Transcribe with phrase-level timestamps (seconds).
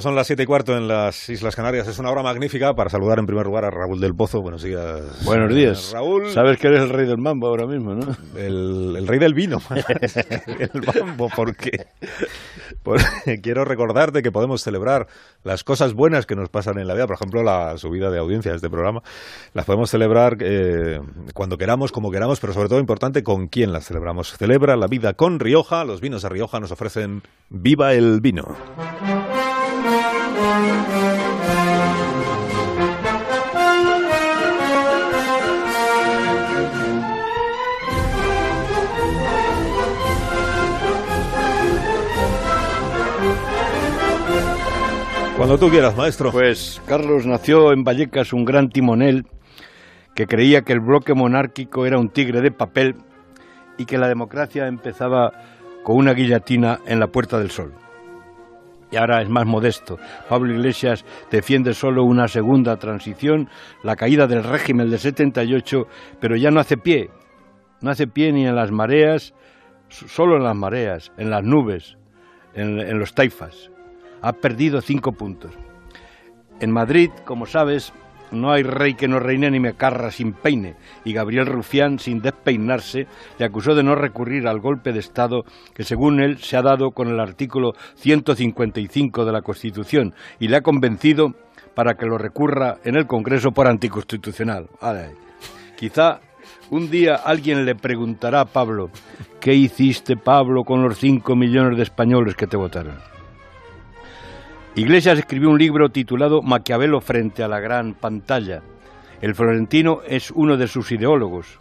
[0.00, 1.88] Son las siete y cuarto en las Islas Canarias.
[1.88, 4.40] Es una hora magnífica para saludar en primer lugar a Raúl del Pozo.
[4.40, 5.24] Buenos días.
[5.24, 5.90] Buenos días.
[5.92, 6.30] Raúl.
[6.30, 8.06] Sabes que eres el rey del mambo ahora mismo, ¿no?
[8.36, 9.58] El, rey del vino.
[10.58, 11.86] el mambo, ¿por qué?
[12.84, 15.08] Porque quiero recordarte que podemos celebrar
[15.42, 17.06] las cosas buenas que nos pasan en la vida.
[17.06, 19.00] Por ejemplo, la subida de audiencia de este programa.
[19.52, 21.00] Las podemos celebrar eh,
[21.34, 24.36] cuando queramos, como queramos, pero sobre todo importante con quién las celebramos.
[24.36, 25.84] Celebra la vida con Rioja.
[25.84, 28.44] Los vinos de Rioja nos ofrecen Viva el vino.
[45.38, 46.32] Cuando tú quieras, maestro.
[46.32, 49.24] Pues Carlos nació en Vallecas un gran timonel
[50.16, 52.96] que creía que el bloque monárquico era un tigre de papel
[53.76, 55.30] y que la democracia empezaba
[55.84, 57.72] con una guillotina en la Puerta del Sol
[58.90, 59.98] y ahora es más modesto.
[60.28, 63.48] Pablo Iglesias defiende solo una segunda transición,
[63.84, 65.86] la caída del régimen del 78,
[66.20, 67.10] pero ya no hace pie.
[67.80, 69.34] No hace pie ni en las mareas,
[69.88, 71.96] solo en las mareas, en las nubes,
[72.54, 73.70] en, en los taifas.
[74.22, 75.52] Ha perdido cinco puntos.
[76.60, 77.92] En Madrid, como sabes,
[78.30, 82.20] no hay rey que no reine ni me carra sin peine, y Gabriel Rufián, sin
[82.20, 83.06] despeinarse,
[83.38, 85.44] le acusó de no recurrir al golpe de Estado
[85.74, 90.56] que, según él, se ha dado con el artículo 155 de la Constitución, y le
[90.56, 91.34] ha convencido
[91.74, 94.66] para que lo recurra en el Congreso por anticonstitucional.
[95.76, 96.20] Quizá
[96.70, 98.90] un día alguien le preguntará a Pablo,
[99.40, 102.96] ¿qué hiciste, Pablo, con los cinco millones de españoles que te votaron?
[104.78, 108.62] Iglesias escribió un libro titulado Maquiavelo frente a la gran pantalla.
[109.20, 111.58] El florentino es uno de sus ideólogos.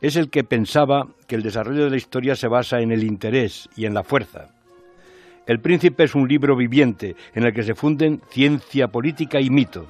[0.00, 3.68] Es el que pensaba que el desarrollo de la historia se basa en el interés
[3.76, 4.48] y en la fuerza.
[5.46, 9.86] El Príncipe es un libro viviente en el que se funden ciencia política y mito.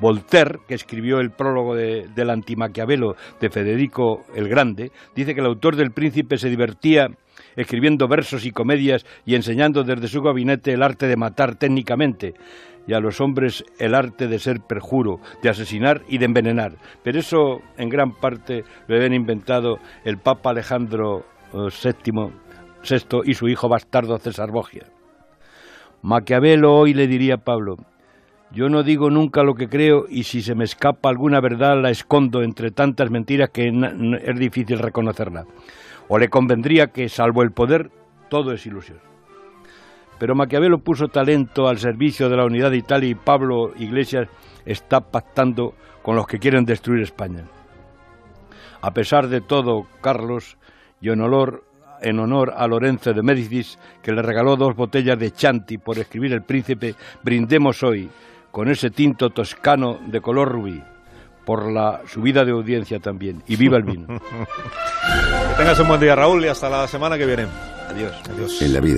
[0.00, 5.76] Voltaire, que escribió el prólogo del antimaquiavelo de Federico el Grande, dice que el autor
[5.76, 7.08] del Príncipe se divertía
[7.56, 12.34] escribiendo versos y comedias y enseñando desde su gabinete el arte de matar técnicamente
[12.86, 16.76] y a los hombres el arte de ser perjuro, de asesinar y de envenenar.
[17.02, 22.32] Pero eso en gran parte lo habían inventado el Papa Alejandro VII,
[22.82, 24.86] VI y su hijo bastardo César Borgia.
[26.00, 27.76] Maquiavelo hoy le diría a Pablo,
[28.50, 31.90] yo no digo nunca lo que creo y si se me escapa alguna verdad la
[31.90, 35.44] escondo entre tantas mentiras que es difícil reconocerla.
[36.08, 37.90] O le convendría que, salvo el poder,
[38.30, 39.00] todo es ilusión.
[40.18, 44.28] Pero Maquiavelo puso talento al servicio de la unidad de Italia y Pablo Iglesias
[44.64, 47.44] está pactando con los que quieren destruir España.
[48.80, 50.56] A pesar de todo, Carlos,
[51.00, 51.64] y en honor,
[52.00, 56.32] en honor a Lorenzo de Médicis, que le regaló dos botellas de Chanti por escribir
[56.32, 58.08] El Príncipe, brindemos hoy
[58.50, 60.82] con ese tinto toscano de color rubí
[61.44, 63.42] por la subida de audiencia también.
[63.46, 64.06] Y viva el vino.
[64.08, 67.46] que tengas un buen día, Raúl, y hasta la semana que viene.
[67.88, 68.12] Adiós.
[68.28, 68.60] Adiós.
[68.60, 68.96] En la vida